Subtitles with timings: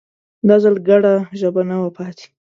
[0.47, 2.25] دا ځل ګډه ژبه نه وه پاتې